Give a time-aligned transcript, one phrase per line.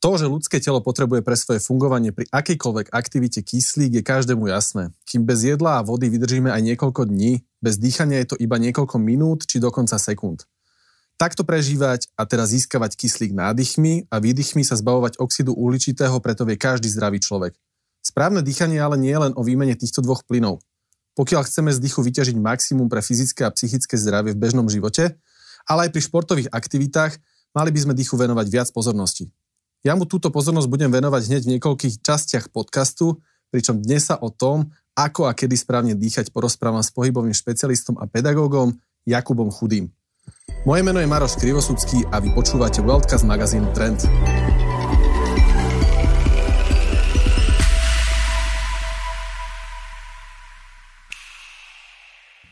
[0.00, 4.96] To, že ľudské telo potrebuje pre svoje fungovanie pri akejkoľvek aktivite kyslík je každému jasné.
[5.04, 8.96] Kým bez jedla a vody vydržíme aj niekoľko dní, bez dýchania je to iba niekoľko
[8.96, 10.48] minút či dokonca sekúnd.
[11.20, 16.56] Takto prežívať a teraz získavať kyslík nádychmi a výdychmi sa zbavovať oxidu uhličitého preto vie
[16.56, 17.52] každý zdravý človek.
[18.00, 20.64] Správne dýchanie ale nie je len o výmene týchto dvoch plynov.
[21.12, 25.20] Pokiaľ chceme z dýchu vyťažiť maximum pre fyzické a psychické zdravie v bežnom živote,
[25.68, 27.20] ale aj pri športových aktivitách,
[27.52, 29.28] mali by sme dýchu venovať viac pozornosti.
[29.80, 34.28] Ja mu túto pozornosť budem venovať hneď v niekoľkých častiach podcastu, pričom dnes sa o
[34.28, 38.76] tom, ako a kedy správne dýchať porozprávam s pohybovým špecialistom a pedagógom
[39.08, 39.88] Jakubom Chudým.
[40.68, 44.04] Moje meno je Maroš Krivosudský a vy počúvate Worldcast magazínu Trend.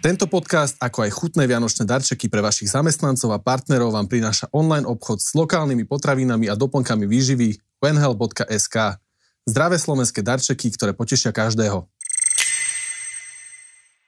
[0.08, 4.88] Tento podcast, ako aj chutné vianočné darčeky pre vašich zamestnancov a partnerov vám prináša online
[4.88, 9.04] obchod s lokálnymi potravinami a doplnkami výživy wenhel.sk.
[9.44, 11.84] Zdravé slovenské darčeky, ktoré potešia každého.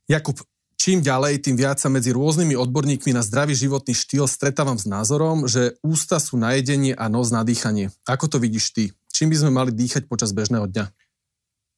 [0.08, 0.40] Jakub,
[0.80, 5.52] čím ďalej, tým viac sa medzi rôznymi odborníkmi na zdravý životný štýl stretávam s názorom,
[5.52, 7.92] že ústa sú na jedenie a nos na dýchanie.
[8.08, 8.88] Ako to vidíš ty?
[9.12, 10.99] Čím by sme mali dýchať počas bežného dňa?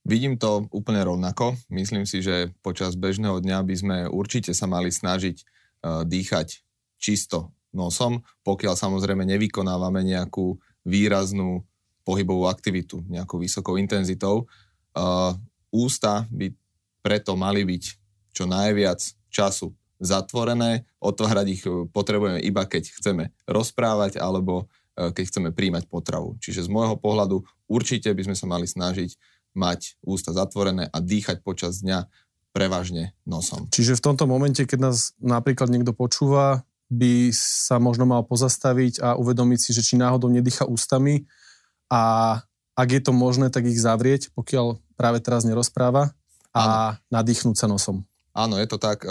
[0.03, 1.55] Vidím to úplne rovnako.
[1.70, 6.62] Myslím si, že počas bežného dňa by sme určite sa mali snažiť uh, dýchať
[6.98, 11.62] čisto nosom, pokiaľ samozrejme nevykonávame nejakú výraznú
[12.03, 14.50] pohybovú aktivitu, nejakou vysokou intenzitou.
[14.91, 15.39] Uh,
[15.70, 16.50] ústa by
[17.00, 17.84] preto mali byť
[18.34, 18.98] čo najviac
[19.30, 19.70] času
[20.03, 21.62] zatvorené, otvárať ich
[21.95, 26.36] potrebujeme iba keď chceme rozprávať alebo keď chceme príjmať potravu.
[26.42, 29.17] Čiže z môjho pohľadu určite by sme sa mali snažiť
[29.53, 32.08] mať ústa zatvorené a dýchať počas dňa
[32.53, 33.69] prevažne nosom.
[33.72, 39.17] Čiže v tomto momente, keď nás napríklad niekto počúva, by sa možno mal pozastaviť a
[39.17, 41.25] uvedomiť si, že či náhodou nedýcha ústami
[41.89, 42.36] a
[42.77, 46.12] ak je to možné, tak ich zavrieť, pokiaľ práve teraz nerozpráva
[46.53, 47.01] a ano.
[47.08, 48.05] nadýchnúť sa nosom.
[48.36, 49.05] Áno, je to tak.
[49.05, 49.08] E,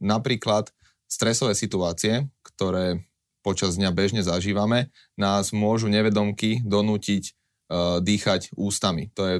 [0.00, 0.72] napríklad
[1.08, 3.04] stresové situácie, ktoré
[3.40, 7.32] počas dňa bežne zažívame, nás môžu nevedomky donútiť e,
[8.04, 9.12] dýchať ústami.
[9.16, 9.36] To je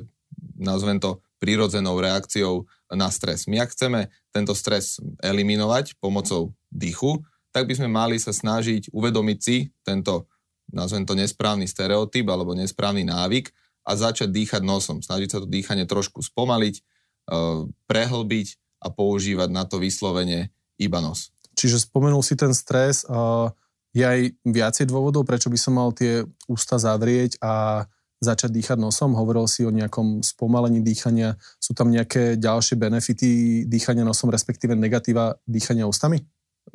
[0.56, 3.48] nazvem to, prírodzenou reakciou na stres.
[3.48, 9.38] My ak chceme tento stres eliminovať pomocou dýchu, tak by sme mali sa snažiť uvedomiť
[9.40, 10.28] si tento,
[10.70, 13.50] nazvem to, nesprávny stereotyp alebo nesprávny návyk
[13.88, 15.00] a začať dýchať nosom.
[15.00, 16.82] Snažiť sa to dýchanie trošku spomaliť, e,
[17.88, 18.48] prehlbiť
[18.84, 21.32] a používať na to vyslovene iba nos.
[21.58, 23.04] Čiže spomenul si ten stres.
[23.90, 27.84] Je aj viacej dôvodov, prečo by som mal tie ústa zavrieť a
[28.20, 29.16] začať dýchať nosom?
[29.16, 31.40] Hovoril si o nejakom spomalení dýchania.
[31.56, 33.30] Sú tam nejaké ďalšie benefity
[33.64, 36.20] dýchania nosom, respektíve negatíva dýchania ústami?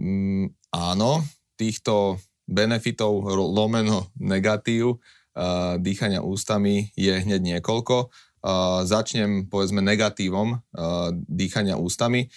[0.02, 1.22] Mm, áno,
[1.56, 2.18] týchto
[2.50, 8.10] benefitov lomeno negatív uh, dýchania ústami je hneď niekoľko.
[8.46, 12.30] Uh, začnem povedzme negatívom uh, dýchania ústami.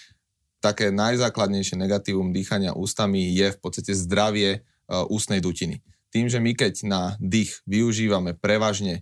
[0.61, 6.73] Také najzákladnejšie negatívum dýchania ústami je v podstate zdravie ústnej dutiny tým, že my keď
[6.85, 9.01] na dých využívame prevažne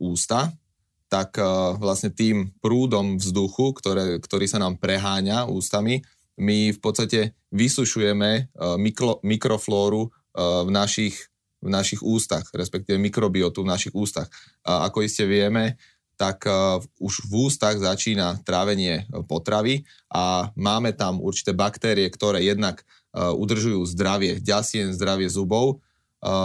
[0.00, 0.52] ústa,
[1.12, 1.44] tak e,
[1.76, 6.00] vlastne tým prúdom vzduchu, ktoré, ktorý sa nám preháňa ústami,
[6.40, 8.42] my v podstate vysušujeme e,
[8.80, 11.28] mikro, mikroflóru v našich,
[11.60, 14.32] v našich ústach, respektíve mikrobiotu v našich ústach.
[14.64, 15.76] A ako iste vieme,
[16.16, 16.48] tak
[16.96, 22.80] už v ústach začína trávenie potravy a máme tam určité baktérie, ktoré jednak
[23.12, 25.84] udržujú zdravie ďasien, zdravie zubov,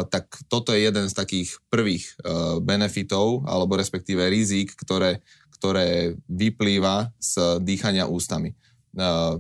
[0.10, 5.22] tak toto je jeden z takých prvých uh, benefitov, alebo respektíve rizik, ktoré,
[5.54, 8.58] ktoré vyplýva z dýchania ústami.
[8.98, 9.38] Uh,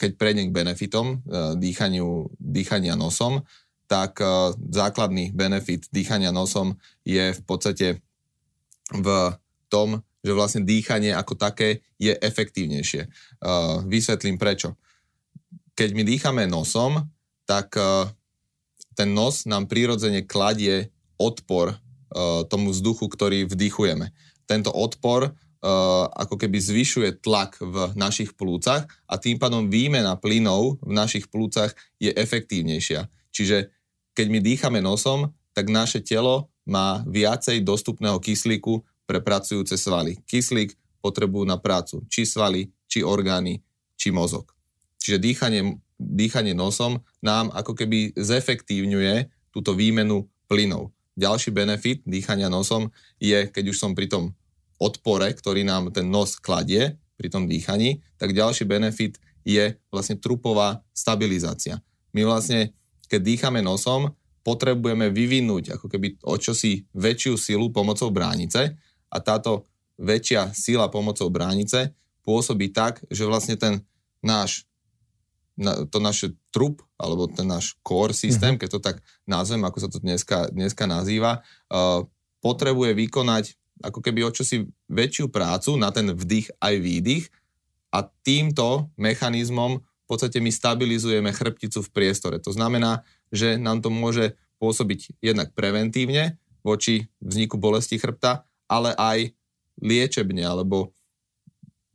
[0.00, 1.20] keď prejdem k benefitom
[1.60, 3.44] dýchaniu, dýchania nosom,
[3.84, 4.16] tak
[4.56, 8.00] základný benefit dýchania nosom je v podstate
[8.96, 9.06] v
[9.68, 13.12] tom, že vlastne dýchanie ako také je efektívnejšie.
[13.92, 14.80] Vysvetlím prečo.
[15.76, 17.04] Keď my dýchame nosom,
[17.44, 17.76] tak
[19.00, 24.12] ten nos nám prirodzene kladie odpor uh, tomu vzduchu, ktorý vdychujeme.
[24.44, 25.32] Tento odpor uh,
[26.12, 31.72] ako keby zvyšuje tlak v našich plúcach a tým pádom výmena plynov v našich plúcach
[31.96, 33.08] je efektívnejšia.
[33.32, 33.72] Čiže
[34.12, 40.20] keď my dýchame nosom, tak naše telo má viacej dostupného kyslíku pre pracujúce svaly.
[40.28, 43.64] Kyslík potrebujú na prácu či svaly, či orgány,
[43.96, 44.52] či mozog.
[45.00, 50.96] Čiže dýchanie dýchanie nosom nám ako keby zefektívňuje túto výmenu plynov.
[51.20, 52.88] Ďalší benefit dýchania nosom
[53.20, 54.32] je, keď už som pri tom
[54.80, 60.80] odpore, ktorý nám ten nos kladie pri tom dýchaní, tak ďalší benefit je vlastne trupová
[60.96, 61.84] stabilizácia.
[62.16, 62.72] My vlastne,
[63.12, 68.80] keď dýchame nosom, potrebujeme vyvinúť ako keby o čosi väčšiu silu pomocou bránice
[69.12, 69.68] a táto
[70.00, 71.92] väčšia sila pomocou bránice
[72.24, 73.84] pôsobí tak, že vlastne ten
[74.24, 74.64] náš
[75.92, 78.60] to naše trup, alebo ten náš core systém, mm-hmm.
[78.64, 78.96] keď to tak
[79.28, 82.08] nazvem, ako sa to dneska, dneska nazýva, uh,
[82.40, 83.44] potrebuje vykonať
[83.80, 87.24] ako keby o čosi väčšiu prácu na ten vdych aj výdych
[87.92, 92.36] a týmto mechanizmom v podstate my stabilizujeme chrbticu v priestore.
[92.42, 99.32] To znamená, že nám to môže pôsobiť jednak preventívne voči vzniku bolesti chrbta, ale aj
[99.80, 100.92] liečebne alebo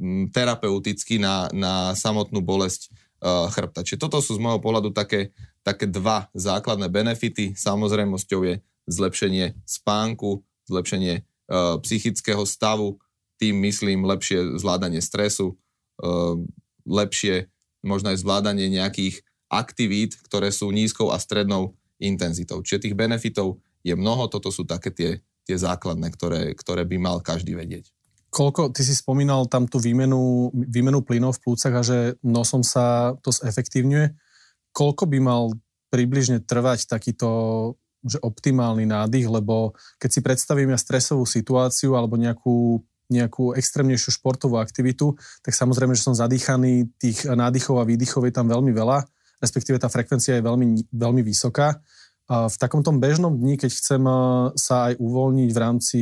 [0.01, 2.89] mm, terapeuticky na, na samotnú bolesť
[3.25, 3.81] chrbta.
[3.81, 5.33] Čiže toto sú z môjho pohľadu také,
[5.65, 7.57] také dva základné benefity.
[7.57, 8.55] Samozrejmosťou je
[8.85, 13.01] zlepšenie spánku, zlepšenie uh, psychického stavu,
[13.41, 15.57] tým myslím lepšie zvládanie stresu,
[16.01, 16.37] uh,
[16.85, 17.49] lepšie
[17.81, 22.61] možno aj zvládanie nejakých aktivít, ktoré sú nízkou a strednou intenzitou.
[22.61, 25.11] Čiže tých benefitov je mnoho, toto sú také tie
[25.45, 27.93] tie základné, ktoré, ktoré by mal každý vedieť.
[28.35, 33.15] Koľko, ty si spomínal tam tú výmenu, výmenu plynov v plúcach a že nosom sa
[33.23, 34.11] to zefektívňuje.
[34.75, 35.55] Koľko by mal
[35.87, 37.29] približne trvať takýto
[38.05, 44.61] že optimálny nádych, lebo keď si predstavím ja stresovú situáciu alebo nejakú, nejakú extrémnejšiu športovú
[44.61, 49.09] aktivitu, tak samozrejme, že som zadýchaný, tých nádychov a výdychov je tam veľmi veľa,
[49.41, 51.81] respektíve tá frekvencia je veľmi, veľmi vysoká
[52.25, 54.17] v takom tom bežnom dni, keď chcem eh,
[54.57, 55.99] sa aj uvoľniť v rámci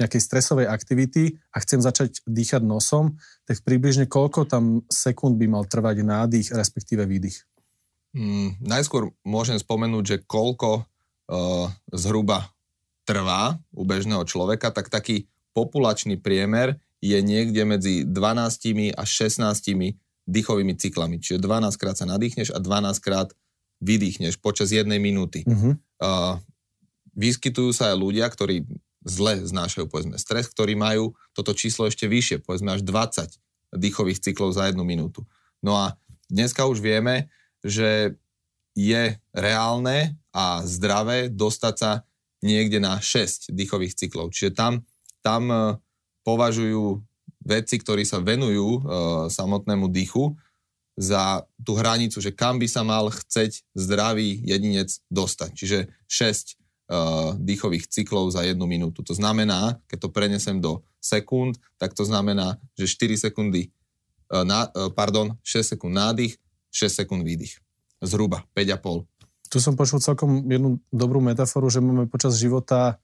[0.00, 5.64] nejakej stresovej aktivity a chcem začať dýchať nosom, tak približne koľko tam sekúnd by mal
[5.68, 7.44] trvať nádych, respektíve výdych?
[8.16, 12.50] Mm, najskôr môžem spomenúť, že koľko uh, zhruba
[13.04, 19.96] trvá u bežného človeka, tak taký populačný priemer je niekde medzi 12 až 16
[20.30, 21.18] dýchovými cyklami.
[21.18, 23.28] Čiže 12 krát sa nadýchneš a 12 krát
[23.80, 25.42] vydýchneš počas jednej minúty.
[25.48, 25.74] Uh-huh.
[25.96, 26.36] Uh,
[27.16, 28.68] vyskytujú sa aj ľudia, ktorí
[29.04, 34.52] zle znášajú povedzme stres, ktorí majú toto číslo ešte vyššie, povedzme až 20 dýchových cyklov
[34.52, 35.24] za jednu minútu.
[35.64, 35.96] No a
[36.28, 37.32] dneska už vieme,
[37.64, 38.16] že
[38.76, 41.92] je reálne a zdravé dostať sa
[42.40, 44.32] niekde na 6 dýchových cyklov.
[44.32, 44.84] Čiže tam,
[45.20, 45.60] tam uh,
[46.24, 47.04] považujú
[47.44, 48.80] vedci, ktorí sa venujú uh,
[49.28, 50.36] samotnému dýchu,
[51.00, 55.50] za tú hranicu, že kam by sa mal chceť zdravý jedinec dostať.
[55.56, 56.59] Čiže 6
[56.90, 59.06] uh, dýchových cyklov za jednu minútu.
[59.06, 63.70] To znamená, keď to prenesem do sekúnd, tak to znamená, že 4 sekundy,
[64.34, 66.36] uh, na, uh, pardon, 6 sekúnd nádych,
[66.74, 67.62] 6 sekúnd výdych.
[68.02, 69.06] Zhruba 5,5.
[69.50, 72.98] Tu som počul celkom jednu dobrú metaforu, že máme počas života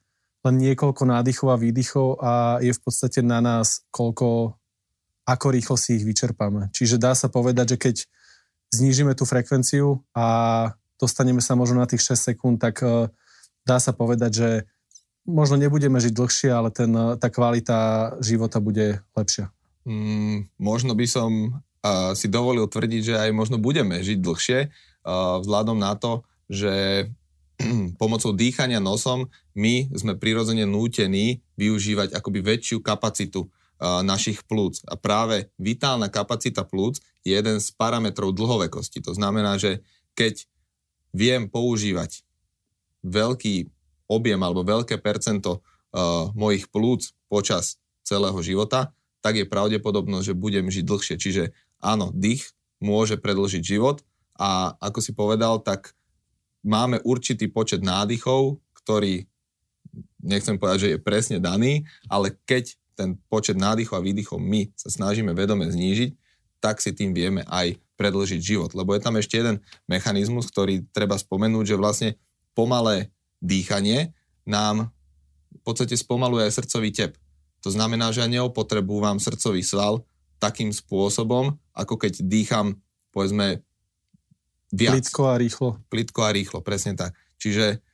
[0.47, 2.33] len niekoľko nádychov a výdychov a
[2.63, 4.55] je v podstate na nás, koľko
[5.27, 6.71] ako rýchlo si ich vyčerpáme.
[6.71, 7.97] Čiže dá sa povedať, že keď
[8.71, 10.27] znížime tú frekvenciu a
[11.03, 13.11] dostaneme sa možno na tých 6 sekúnd, tak uh,
[13.67, 14.51] dá sa povedať, že
[15.27, 19.51] možno nebudeme žiť dlhšie, ale ten, uh, tá kvalita života bude lepšia.
[19.83, 25.43] Mm, možno by som uh, si dovolil tvrdiť, že aj možno budeme žiť dlhšie, uh,
[25.43, 27.07] vzhľadom na to, že
[28.01, 29.27] pomocou dýchania nosom
[29.59, 34.81] my sme prirodzene nútení využívať akoby väčšiu kapacitu našich plúc.
[34.89, 36.97] A práve vitálna kapacita plúc
[37.29, 39.05] je jeden z parametrov dlhovekosti.
[39.05, 39.85] To znamená, že
[40.17, 40.49] keď
[41.13, 42.25] viem používať
[43.07, 43.55] veľký
[44.11, 50.67] objem alebo veľké percento uh, mojich plúc počas celého života, tak je pravdepodobnosť, že budem
[50.71, 51.15] žiť dlhšie.
[51.19, 51.43] Čiže
[51.83, 54.07] áno, dých môže predlžiť život
[54.39, 55.97] a ako si povedal, tak
[56.63, 59.27] máme určitý počet nádychov, ktorý
[60.23, 64.89] nechcem povedať, že je presne daný, ale keď ten počet nádychov a výdychov my sa
[64.89, 66.15] snažíme vedome znížiť,
[66.59, 68.73] tak si tým vieme aj predlžiť život.
[68.73, 72.11] Lebo je tam ešte jeden mechanizmus, ktorý treba spomenúť, že vlastne
[72.57, 73.13] pomalé
[73.45, 74.17] dýchanie
[74.49, 74.89] nám
[75.53, 77.13] v podstate spomaluje aj srdcový tep.
[77.61, 80.09] To znamená, že ja neopotrebúvam srdcový sval
[80.41, 82.81] takým spôsobom, ako keď dýcham,
[83.13, 83.61] povedzme,
[84.73, 84.97] viac.
[84.97, 85.69] Plitko a rýchlo.
[85.93, 87.13] Plitko a rýchlo, presne tak.
[87.37, 87.85] Čiže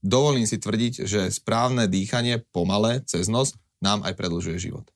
[0.00, 4.86] dovolím si tvrdiť, že správne dýchanie pomalé cez nos nám aj predlžuje život.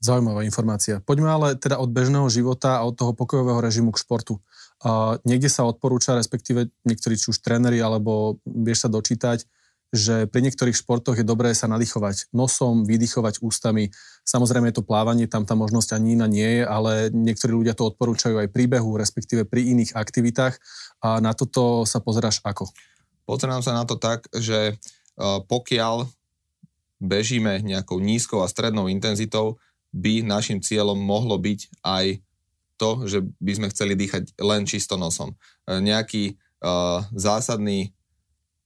[0.00, 1.02] Zaujímavá informácia.
[1.04, 4.40] Poďme ale teda od bežného života a od toho pokojového režimu k športu.
[4.80, 9.44] Uh, niekde sa odporúča, respektíve niektorí či už tréneri, alebo vieš sa dočítať,
[9.90, 13.90] že pri niektorých športoch je dobré sa nadýchovať nosom, vydychovať ústami.
[14.22, 17.90] Samozrejme je to plávanie, tam tá možnosť ani iná nie je, ale niektorí ľudia to
[17.90, 20.62] odporúčajú aj pri behu, respektíve pri iných aktivitách.
[21.02, 22.70] A na toto sa pozeráš ako?
[23.26, 24.78] Pozerám sa na to tak, že
[25.20, 26.06] pokiaľ
[27.02, 29.58] bežíme nejakou nízkou a strednou intenzitou,
[29.90, 32.22] by našim cieľom mohlo byť aj
[32.80, 35.36] to, že by sme chceli dýchať len čisto nosom.
[35.68, 37.92] E, nejaký uh, zásadný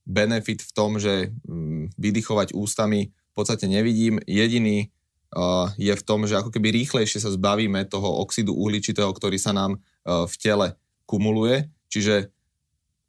[0.07, 4.23] benefit v tom, že mm, vydychovať ústami v podstate nevidím.
[4.23, 9.35] Jediný uh, je v tom, že ako keby rýchlejšie sa zbavíme toho oxidu uhličitého, ktorý
[9.35, 10.67] sa nám uh, v tele
[11.09, 11.67] kumuluje.
[11.91, 12.31] Čiže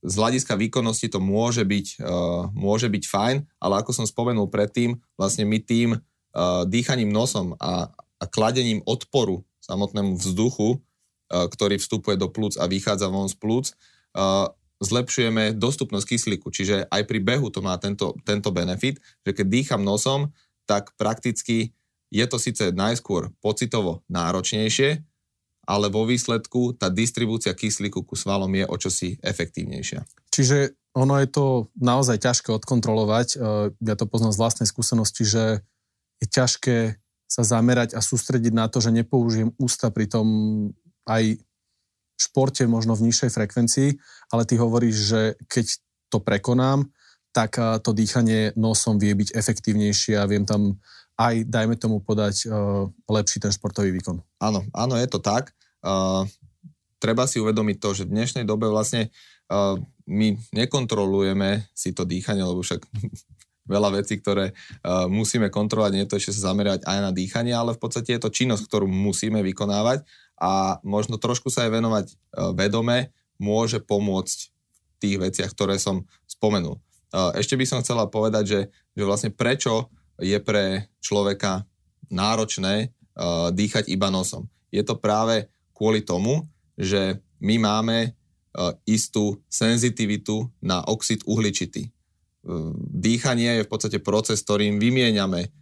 [0.06, 4.98] z hľadiska výkonnosti to môže byť, uh, môže byť fajn, ale ako som spomenul predtým,
[5.14, 10.80] vlastne my tým uh, dýchaním nosom a, a kladením odporu samotnému vzduchu,
[11.30, 13.74] ktorý vstupuje do plúc a vychádza von z plúc,
[14.14, 16.52] uh, zlepšujeme dostupnosť kyslíku.
[16.52, 20.32] Čiže aj pri behu to má tento, tento benefit, že keď dýcham nosom,
[20.68, 21.72] tak prakticky
[22.12, 25.02] je to síce najskôr pocitovo náročnejšie,
[25.66, 30.06] ale vo výsledku tá distribúcia kyslíku ku svalom je o čosi efektívnejšia.
[30.30, 33.28] Čiže ono je to naozaj ťažké odkontrolovať.
[33.34, 33.36] E,
[33.74, 35.66] ja to poznám z vlastnej skúsenosti, že
[36.22, 36.76] je ťažké
[37.26, 40.26] sa zamerať a sústrediť na to, že nepoužijem ústa pri tom
[41.06, 41.40] aj
[42.16, 43.88] športe možno v nižšej frekvencii,
[44.32, 45.66] ale ty hovoríš, že keď
[46.10, 46.88] to prekonám,
[47.36, 50.80] tak to dýchanie nosom vie byť efektívnejšie a viem tam
[51.16, 54.20] aj, dajme tomu, podať uh, lepší ten športový výkon.
[54.40, 55.56] Áno, áno, je to tak.
[55.80, 56.28] Uh,
[57.00, 59.08] treba si uvedomiť to, že v dnešnej dobe vlastne
[59.48, 62.84] uh, my nekontrolujeme si to dýchanie, lebo však
[63.72, 67.56] veľa vecí, ktoré uh, musíme kontrolovať, nie je to ešte sa zamerať aj na dýchanie,
[67.56, 70.04] ale v podstate je to činnosť, ktorú musíme vykonávať
[70.36, 72.14] a možno trošku sa aj venovať e,
[72.52, 76.76] vedome môže pomôcť v tých veciach, ktoré som spomenul.
[76.76, 76.80] E,
[77.40, 78.60] ešte by som chcela povedať, že,
[78.92, 79.88] že vlastne prečo
[80.20, 81.64] je pre človeka
[82.12, 82.86] náročné e,
[83.52, 84.48] dýchať iba nosom.
[84.68, 86.44] Je to práve kvôli tomu,
[86.76, 87.98] že my máme
[88.88, 91.92] istú senzitivitu na oxid uhličitý.
[92.88, 95.52] Dýchanie je v podstate proces, ktorým vymieňame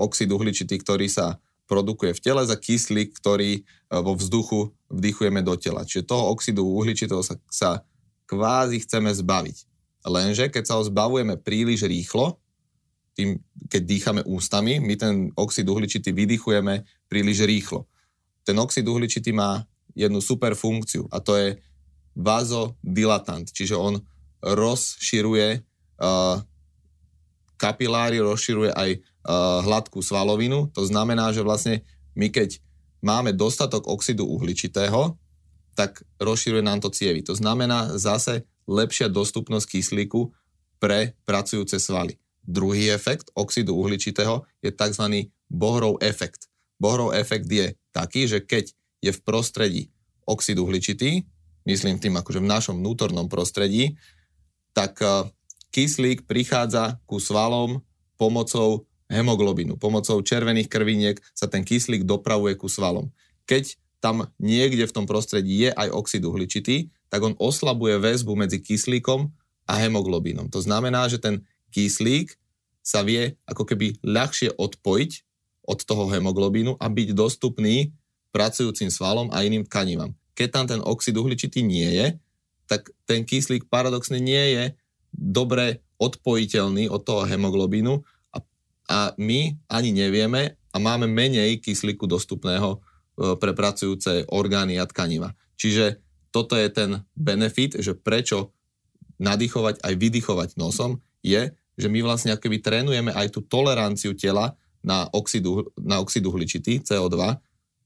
[0.00, 1.36] oxid uhličitý, ktorý sa
[1.72, 5.88] produkuje v tele za kyslík, ktorý e, vo vzduchu vdychujeme do tela.
[5.88, 7.80] Čiže toho oxidu uhličitého sa, sa
[8.28, 9.58] kvázi chceme zbaviť.
[10.04, 12.36] Lenže keď sa ho zbavujeme príliš rýchlo,
[13.16, 13.40] tým,
[13.72, 17.88] keď dýchame ústami, my ten oxid uhličitý vydychujeme príliš rýchlo.
[18.44, 19.64] Ten oxid uhličitý má
[19.96, 21.48] jednu super funkciu a to je
[22.16, 24.00] vazodilatant, čiže on
[24.40, 25.60] rozširuje
[26.00, 26.36] uh,
[27.60, 28.90] kapiláry, rozširuje aj
[29.62, 30.70] hladkú svalovinu.
[30.74, 31.86] To znamená, že vlastne
[32.18, 32.58] my keď
[33.02, 35.18] máme dostatok oxidu uhličitého,
[35.72, 37.24] tak rozširuje nám to cievy.
[37.24, 40.30] To znamená zase lepšia dostupnosť kyslíku
[40.76, 42.18] pre pracujúce svaly.
[42.42, 45.30] Druhý efekt oxidu uhličitého je tzv.
[45.46, 46.50] Bohrov efekt.
[46.82, 49.82] Bohrov efekt je taký, že keď je v prostredí
[50.26, 51.22] oxid uhličitý,
[51.66, 53.94] myslím tým akože v našom vnútornom prostredí,
[54.74, 55.28] tak uh,
[55.70, 57.82] kyslík prichádza ku svalom
[58.18, 59.76] pomocou hemoglobínu.
[59.76, 63.12] Pomocou červených krviniek sa ten kyslík dopravuje ku svalom.
[63.44, 68.58] Keď tam niekde v tom prostredí je aj oxid uhličitý, tak on oslabuje väzbu medzi
[68.58, 69.30] kyslíkom
[69.68, 70.50] a hemoglobínom.
[70.50, 72.34] To znamená, že ten kyslík
[72.82, 75.10] sa vie ako keby ľahšie odpojiť
[75.62, 77.94] od toho hemoglobínu a byť dostupný
[78.34, 80.10] pracujúcim svalom a iným tkanivám.
[80.34, 82.06] Keď tam ten oxid uhličitý nie je,
[82.66, 84.64] tak ten kyslík paradoxne nie je
[85.14, 88.02] dobre odpojiteľný od toho hemoglobínu
[88.92, 92.78] a, my ani nevieme a máme menej kyslíku dostupného e,
[93.40, 95.32] pre pracujúce orgány a tkaniva.
[95.56, 98.52] Čiže toto je ten benefit, že prečo
[99.16, 105.08] nadýchovať aj vydychovať nosom, je, že my vlastne akoby trénujeme aj tú toleranciu tela na
[105.16, 105.48] oxid,
[105.80, 107.16] na oxid uhličitý, CO2,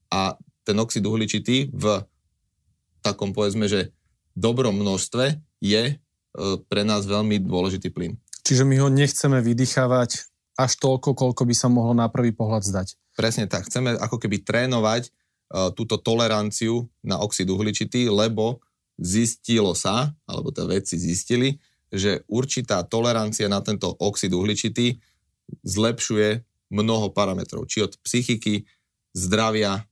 [0.07, 0.21] a
[0.63, 2.03] ten oxid uhličitý v
[2.99, 3.95] takom povedzme, že
[4.35, 5.99] dobrom množstve je
[6.37, 8.13] E, pre nás veľmi dôležitý plyn.
[8.45, 12.87] Čiže my ho nechceme vydýchavať až toľko, koľko by sa mohlo na prvý pohľad zdať.
[13.13, 13.69] Presne tak.
[13.69, 18.59] Chceme ako keby trénovať uh, túto toleranciu na oxid uhličitý, lebo
[18.97, 21.61] zistilo sa, alebo tie vedci zistili,
[21.93, 24.97] že určitá tolerancia na tento oxid uhličitý
[25.63, 28.67] zlepšuje mnoho parametrov, či od psychiky,
[29.15, 29.87] zdravia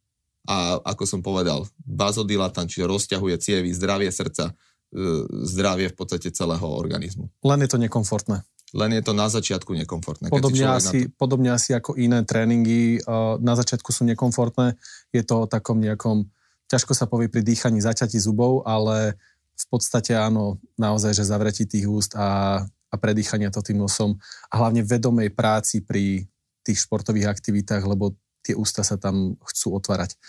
[0.45, 4.53] a ako som povedal, bazodilatant, čiže rozťahuje cievy, zdravie srdca,
[4.95, 7.27] E, zdravie v podstate celého organizmu.
[7.43, 8.47] Len je to nekomfortné.
[8.75, 10.27] Len je to na začiatku nekomfortné.
[10.27, 11.15] Podobne asi, to...
[11.15, 12.99] podobne asi ako iné tréningy.
[13.39, 14.75] Na začiatku sú nekomfortné.
[15.15, 16.27] Je to o takom nejakom,
[16.67, 19.15] ťažko sa povie pri dýchaní zaťatí zubov, ale
[19.55, 24.19] v podstate áno, naozaj, že zavretí tých úst a, a predýchania to tým nosom
[24.51, 26.27] a hlavne vedomej práci pri
[26.67, 30.19] tých športových aktivitách, lebo tie ústa sa tam chcú otvárať.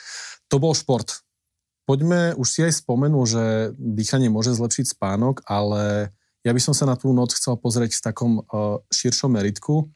[0.55, 1.27] To bol šport.
[1.83, 6.15] Poďme, už si aj spomenul, že dýchanie môže zlepšiť spánok, ale
[6.47, 9.91] ja by som sa na tú noc chcel pozrieť v takom uh, širšom meritku.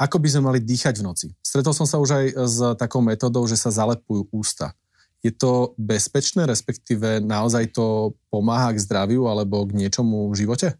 [0.00, 1.26] Ako by sme mali dýchať v noci?
[1.44, 4.72] Stretol som sa už aj s takou metodou, že sa zalepujú ústa.
[5.20, 10.72] Je to bezpečné, respektíve naozaj to pomáha k zdraviu alebo k niečomu v živote?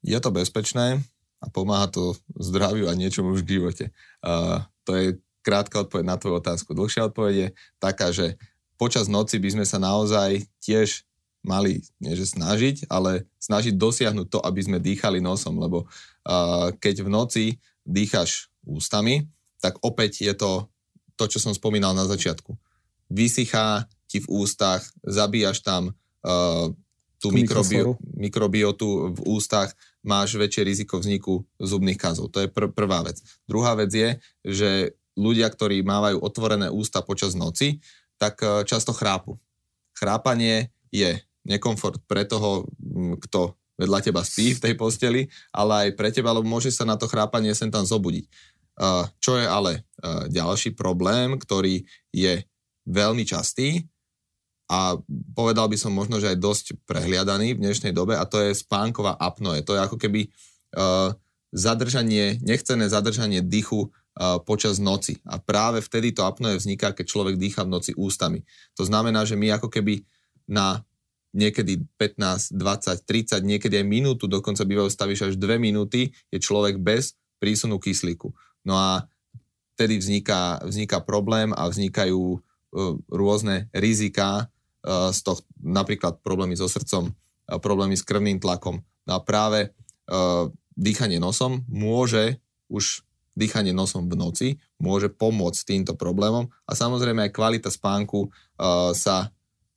[0.00, 1.04] Je to bezpečné
[1.44, 3.92] a pomáha to zdraviu a niečomu v živote.
[4.24, 5.06] Uh, to je
[5.44, 6.72] krátka odpoveď na tvoju otázku.
[6.72, 8.40] Dlhšia odpoveď je taká, že
[8.80, 11.04] počas noci by sme sa naozaj tiež
[11.48, 17.02] mali, nie že snažiť, ale snažiť dosiahnuť to, aby sme dýchali nosom, lebo uh, keď
[17.02, 17.44] v noci
[17.88, 19.24] dýchaš ústami,
[19.64, 20.68] tak opäť je to
[21.18, 22.54] to, čo som spomínal na začiatku.
[23.10, 25.90] Vysychá ti v ústach, zabíjaš tam
[26.22, 26.70] uh,
[27.18, 29.74] tú mikrobio, mikrobiotu v ústach,
[30.06, 32.30] máš väčšie riziko vzniku zubných kazov.
[32.30, 33.18] To je pr- prvá vec.
[33.50, 34.70] Druhá vec je, že
[35.18, 37.82] ľudia, ktorí mávajú otvorené ústa počas noci,
[38.22, 39.34] tak uh, často chrápu.
[39.98, 42.68] Chrápanie je nekomfort pre toho,
[43.24, 47.00] kto vedľa teba spí v tej posteli, ale aj pre teba, lebo môže sa na
[47.00, 48.28] to chrápanie sem tam zobudiť.
[49.18, 49.88] Čo je ale
[50.28, 52.44] ďalší problém, ktorý je
[52.86, 53.88] veľmi častý
[54.68, 55.00] a
[55.32, 59.16] povedal by som možno, že aj dosť prehliadaný v dnešnej dobe a to je spánková
[59.16, 59.64] apnoe.
[59.64, 60.28] To je ako keby
[61.48, 65.16] zadržanie, nechcené zadržanie dychu uh, počas noci.
[65.24, 68.44] A práve vtedy to apnoe vzniká, keď človek dýcha v noci ústami.
[68.76, 70.04] To znamená, že my ako keby
[70.44, 70.84] na
[71.36, 76.80] niekedy 15, 20, 30, niekedy aj minútu, dokonca bývajú stavíš až 2 minúty, je človek
[76.80, 78.32] bez prísunu kyslíku.
[78.64, 79.06] No a
[79.78, 82.40] vtedy vzniká, vzniká problém a vznikajú uh,
[83.06, 84.50] rôzne rizika
[84.82, 88.82] uh, z toho, napríklad problémy so srdcom, uh, problémy s krvným tlakom.
[89.06, 89.72] No a práve
[90.72, 92.40] dýchanie nosom môže
[92.72, 93.04] už
[93.36, 94.48] dýchanie nosom v noci
[94.80, 98.32] môže pomôcť týmto problémom a samozrejme aj kvalita spánku
[98.96, 99.28] sa,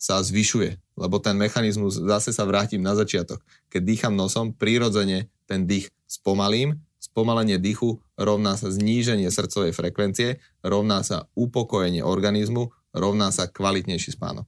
[0.02, 3.46] sa zvyšuje, lebo ten mechanizmus, zase sa vrátim na začiatok.
[3.70, 11.02] Keď dýcham nosom, prirodzene ten dých spomalím spomalenie dychu rovná sa zníženie srdcovej frekvencie, rovná
[11.02, 14.46] sa upokojenie organizmu, rovná sa kvalitnejší spánok.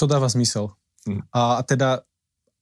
[0.00, 0.72] To dáva zmysel.
[1.04, 1.22] Hm.
[1.30, 2.02] A teda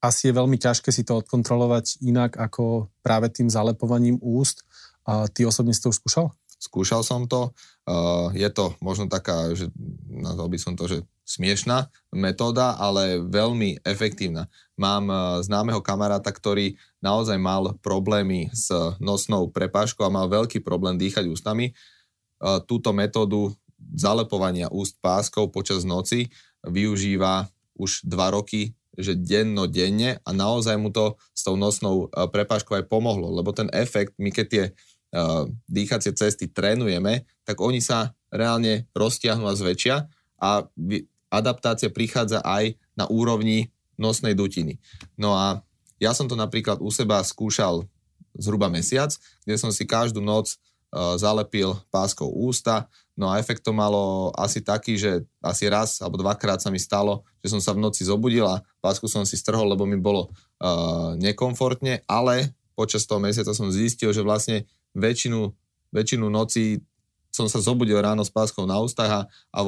[0.02, 4.66] asi je veľmi ťažké si to odkontrolovať inak ako práve tým zalepovaním úst.
[5.06, 6.26] A ty osobne si to už skúšal?
[6.58, 7.54] Skúšal som to.
[7.86, 9.70] Uh, je to možno taká, že
[10.10, 14.46] nazval by som to, že smiešná metóda, ale veľmi efektívna.
[14.78, 18.70] Mám uh, známeho kamaráta, ktorý naozaj mal problémy s
[19.02, 21.74] nosnou prepážkou a mal veľký problém dýchať ústami.
[22.38, 26.30] Uh, túto metódu zalepovania úst páskou počas noci
[26.62, 32.80] využíva už dva roky, že denno denne a naozaj mu to s tou nosnou prepážkou
[32.80, 34.64] aj pomohlo, lebo ten efekt, my keď tie
[35.68, 39.96] dýchacie cesty trénujeme, tak oni sa reálne roztiahnu a zväčšia
[40.40, 40.64] a
[41.36, 43.70] adaptácia prichádza aj na úrovni
[44.00, 44.80] nosnej dutiny.
[45.16, 45.60] No a
[45.96, 47.88] ja som to napríklad u seba skúšal
[48.36, 49.16] zhruba mesiac,
[49.48, 50.60] kde som si každú noc
[50.92, 52.84] uh, zalepil páskou ústa,
[53.16, 57.24] no a efekt to malo asi taký, že asi raz alebo dvakrát sa mi stalo,
[57.40, 60.28] že som sa v noci zobudil a pásku som si strhol, lebo mi bolo
[60.60, 65.48] uh, nekomfortne, ale počas toho mesiaca som zistil, že vlastne väčšinu,
[65.96, 66.84] väčšinu noci
[67.32, 69.20] som sa zobudil ráno s páskou na ústach a,
[69.52, 69.58] a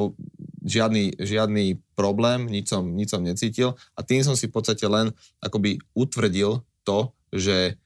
[0.69, 5.11] žiadny, žiadny problém, nič som, nič som necítil a tým som si v podstate len
[5.41, 7.81] akoby utvrdil to, že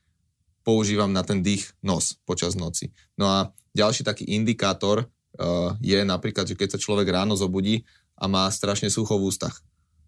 [0.63, 2.95] používam na ten dých nos počas noci.
[3.19, 7.83] No a ďalší taký indikátor uh, je napríklad, že keď sa človek ráno zobudí
[8.19, 9.63] a má strašne sucho v ústach.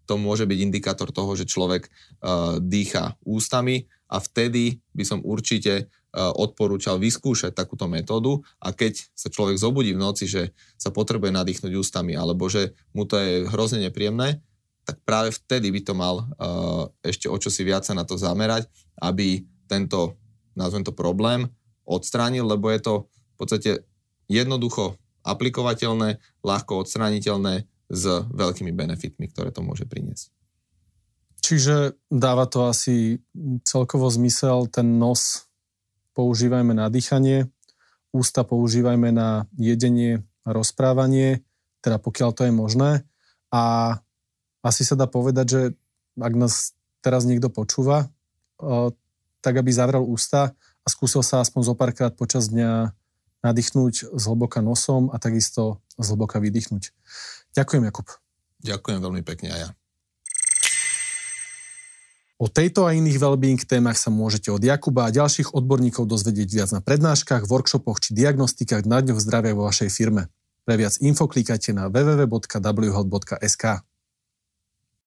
[0.05, 5.91] To môže byť indikátor toho, že človek uh, dýcha ústami a vtedy by som určite
[6.15, 11.71] odporúčal vyskúšať takúto metódu a keď sa človek zobudí v noci, že sa potrebuje nadýchnuť
[11.75, 14.39] ústami alebo že mu to je hrozne nepríjemné,
[14.85, 18.69] tak práve vtedy by to mal uh, ešte o čosi viac sa na to zamerať,
[19.01, 20.15] aby tento,
[20.53, 21.49] nazvem to problém,
[21.83, 23.71] odstránil, lebo je to v podstate
[24.29, 30.29] jednoducho aplikovateľné, ľahko odstrániteľné s veľkými benefitmi, ktoré to môže priniesť.
[31.41, 33.21] Čiže dáva to asi
[33.65, 35.44] celkovo zmysel ten nos
[36.15, 37.51] používajme na dýchanie,
[38.15, 41.43] ústa používajme na jedenie a rozprávanie,
[41.83, 43.03] teda pokiaľ to je možné.
[43.51, 43.93] A
[44.63, 45.61] asi sa dá povedať, že
[46.15, 46.73] ak nás
[47.03, 48.09] teraz niekto počúva,
[49.43, 52.95] tak aby zavrel ústa a skúsil sa aspoň zo párkrát počas dňa
[53.45, 56.89] nadýchnuť zhlboka nosom a takisto zhlboka vydýchnuť.
[57.53, 58.09] Ďakujem, Jakub.
[58.65, 59.84] Ďakujem veľmi pekne aj ja.
[62.35, 66.69] O tejto a iných wellbeing témach sa môžete od Jakuba a ďalších odborníkov dozvedieť viac
[66.75, 70.27] na prednáškach, workshopoch či diagnostikách na dňoch zdravia vo vašej firme.
[70.67, 73.63] Pre viac info klikajte na www.whealth.sk.